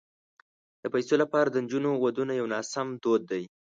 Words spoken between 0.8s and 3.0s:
د پيسو لپاره د نجونو ودونه یو ناسم